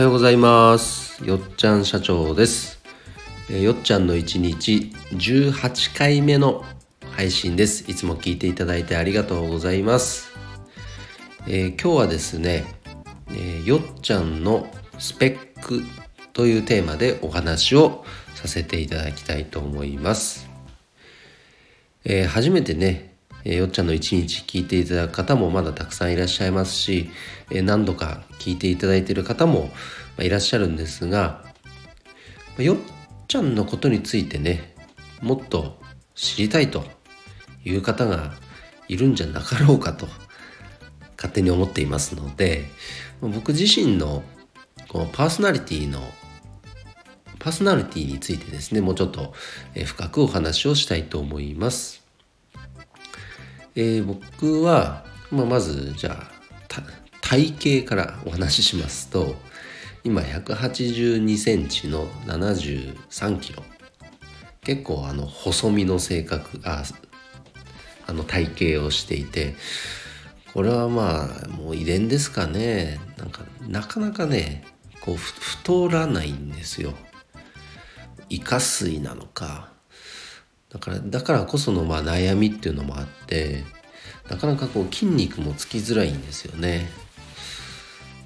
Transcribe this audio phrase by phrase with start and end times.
[0.00, 1.22] はようございます。
[1.26, 2.80] よっちゃん社長です。
[3.50, 6.64] よっちゃんの一日18回目の
[7.10, 7.84] 配信です。
[7.86, 10.32] いつも聞いていただいてありがとうございます、
[11.46, 12.64] えー、今日はですね、
[13.28, 15.82] えー、よっちゃんのスペック
[16.32, 18.02] というテーマでお話を
[18.34, 20.48] させていただきたいと思います、
[22.06, 23.09] えー、初めてね
[23.44, 27.10] えー、よっちゃんの一日聞いていただく方もまだたくさんいらっしゃいますし、
[27.50, 29.70] えー、何度か聞いていただいている方も
[30.18, 31.44] いらっしゃるんですが、
[32.58, 32.76] よっ
[33.28, 34.74] ちゃんのことについてね、
[35.22, 35.80] もっと
[36.14, 36.84] 知りたいと
[37.64, 38.32] いう方が
[38.88, 40.06] いるんじゃなかろうかと
[41.16, 42.64] 勝手に思っていますので、
[43.20, 44.22] 僕自身の
[44.88, 46.00] このパーソナリティの
[47.38, 49.32] パーソナリティについてですね、もうちょっと
[49.84, 51.99] 深くお話をしたいと思います。
[53.74, 56.40] えー、僕は、まあ、まずじゃあ
[57.20, 59.34] 体型からお話ししますと
[60.02, 63.62] 今182センチの73キロ。
[64.62, 66.84] 結構あの細身の性格あ
[68.06, 69.54] あの体型をしていて
[70.52, 73.00] これはまあもう遺伝ですかね。
[73.16, 74.64] なんかなかなかね
[75.00, 76.94] こう太らないんですよ。
[78.28, 79.70] イカ水なのか
[80.70, 83.64] だからだからこそのまあ悩みっていうのもあって
[84.30, 86.88] なかなかこう筋肉もつきづらいんですよね。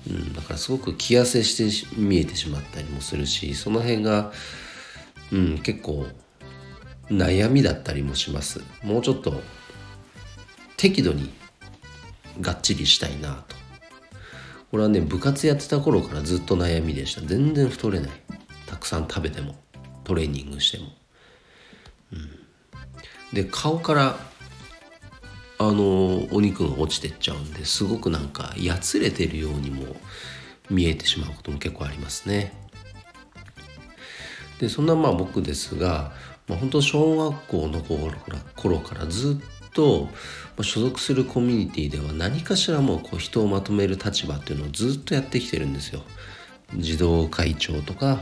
[0.06, 4.32] うん、だからすごく気痩せして見えてしまったりもするしその辺が、
[5.32, 6.06] うん、結構
[7.08, 8.60] 悩みだったりもします。
[8.82, 9.40] もうちょっと
[10.76, 11.32] 適度に
[12.40, 13.56] がっちりしたいなと。
[14.70, 17.22] これはね部活やってた頃からずっと悩みでした。
[17.22, 18.10] 全然太れない。
[18.66, 19.54] たくさん食べても
[20.02, 20.88] トレーニングしても。
[23.32, 24.16] で顔から
[25.58, 29.96] あのお肉が落ちてっちゃうんですごくなんかやつれてるようにも
[30.70, 32.52] 見えてしまうことも結構ありますね。
[34.58, 36.12] でそんなまあ僕ですが、
[36.48, 40.08] まあ、本当小学校の頃から頃からずっと
[40.62, 46.02] 所属するコミュニティでは何かしらもうこう人をまとめる立場っていうのをずっとやってきてるんですよ。
[46.76, 48.20] 児童会長とか、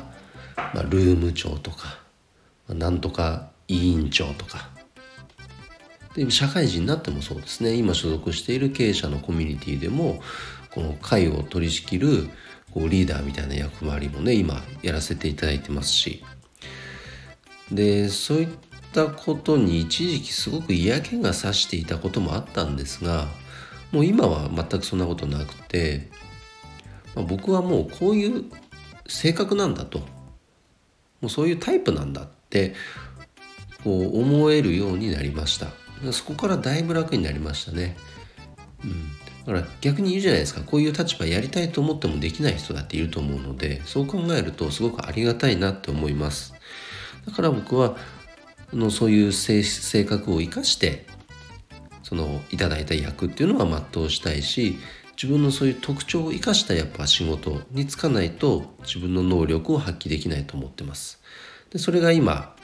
[0.75, 1.99] まあ、ルーム長とか、
[2.69, 4.71] まあ、なんとか委員長とか。
[6.15, 7.75] で社会人になってもそうですね。
[7.75, 10.21] 今所属している経営者のコミュニティでも
[10.75, 12.28] この会を取り仕切る
[12.72, 16.22] こうリーダーみたいな役割もね今やらせていただいてますし。
[17.71, 18.49] でそういっ
[18.93, 23.28] たことに一時期すごく嫌気がさしていたこともあったんですが
[23.93, 26.11] もう今は全くそんなことなくて、
[27.15, 28.45] まあ、僕はもうこういう
[29.06, 30.01] 性格なんだと。
[31.21, 32.75] もうそういうタイプなんだって
[33.84, 35.69] こう思えるようになりました。
[36.12, 37.97] そこからだいぶ楽になりましたね。
[38.84, 39.12] うん。
[39.44, 40.62] だから逆に言うじゃないですか。
[40.62, 46.54] こういう立場やりたいと思ってもできない人だっていると思うのでそう考えるとすごくありがたいなって思います。
[47.26, 47.97] だから僕は
[48.72, 51.06] あのそういう性性格を生かして
[52.03, 54.78] そのいただいた役っていうのは全うしたいし
[55.16, 61.21] 自分のそういう特徴を生かしたやっぱ仕事に就かないと自分の能力を発揮できないと思ってます。
[61.71, 62.54] でそれが今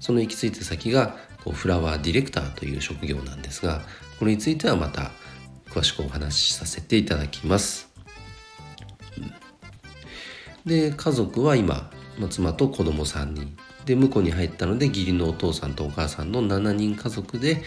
[0.00, 3.82] その行き着いた先がこうフラワーディレクターという職業なんですが
[4.18, 5.10] これについてはまた
[5.70, 7.88] 詳しくお話しさせていただきます。
[10.64, 11.90] で家族は今
[12.30, 17.62] 妻と子供3人で婿に入ったので義理のお父さんとお母さんの7人家族で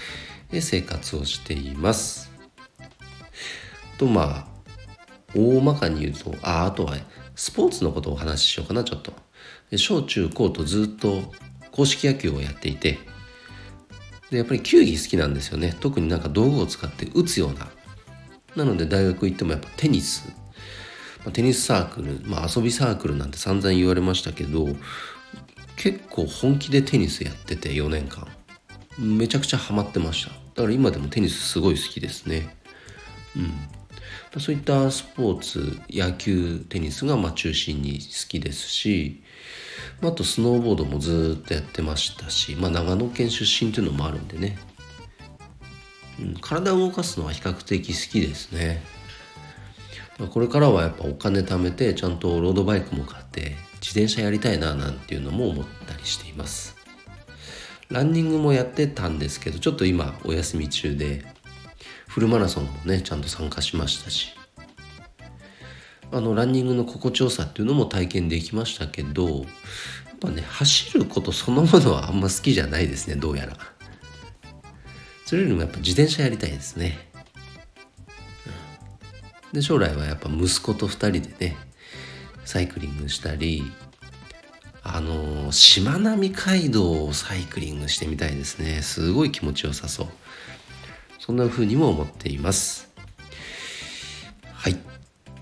[0.60, 2.32] 生活をしています。
[3.98, 4.48] とまあ
[5.36, 6.98] 大まかに言うとああとは
[7.36, 9.14] スポーツのことをお話ししようかなちょっと。
[9.78, 11.22] 小中高とずっと
[11.72, 13.00] 公式野球をやっていて
[14.32, 15.76] でやっぱり球技好きなんですよね。
[15.80, 17.68] 特になんか道具を使って打つような。
[18.56, 20.32] なので大学行ってもやっぱテニス、
[21.26, 24.68] ま、テニスサークル、まあ、遊びサークルなんて散々言われましたけど
[25.76, 28.28] 結構本気でテニスやってて4年間。
[29.00, 30.32] めちゃくちゃハマってました。
[30.32, 32.56] だから今でもテニスすごい好きですね。
[33.36, 34.40] うん。
[34.40, 39.24] そういったスポーツ野球テニスがまあ中心に好きですし
[40.02, 44.58] あとスノーボードもずっとやってましたし、まあ、長野県出身っていうのもあるんでね、
[46.20, 48.82] うん、体を動かすのは比較的好きですね。
[50.32, 56.76] これからはやっぱお金貯めてちゃんとロードバイクも買って自転車やりたいななんていうのも思ったりしています。
[57.90, 61.24] ランニングもやってたんですけどちょっと今お休み中で
[62.08, 64.39] フルマラソンもねちゃんと参加しましたし。
[66.12, 69.46] あのランニングの心地よさっていうのも体験できましたけどやっ
[70.20, 73.54] ぱね走ることそのものはあんま好きじゃないですねどうやら。
[75.26, 76.98] それよりもやっぱ自転車やりたいですね、
[79.54, 81.58] で将来はやっぱ息子と2人でね
[82.46, 83.62] サイクリングしたり
[84.82, 88.82] あのしまなみ海道をサイクリングしてみたいですね。
[88.82, 90.08] すごい気持ちよさそう。
[91.20, 92.89] そんな風にも思っています。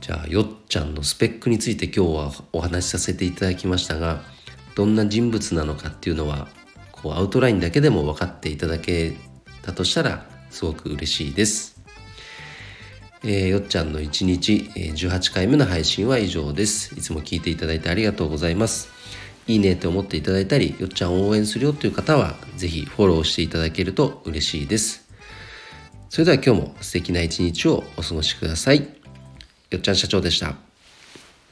[0.08, 4.22] じゃあよっちゃんのスペックについて今日はお話しさせていただきましたが
[4.74, 6.48] どんな人物なのかっていうのは
[6.94, 9.18] こうアウトラインだけでも分かっていただけ
[9.64, 11.82] たとしたらすごく嬉しいです。
[13.24, 16.96] えー、よっちゃんの1日、え、18回目の配信は以上です。
[16.98, 18.90] いつも聞いていただいてありがとうございます。
[19.48, 25.10] いいねって思っていただいたり、よっちゃんを応援するよという方は、ぜひフォローしていただけると嬉しいです。
[26.10, 28.97] それでは今日も素敵な一日をお過ごしください。
[29.70, 30.56] よっちゃん社長でした。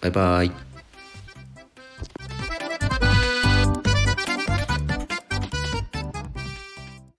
[0.02, 0.75] バイバイ。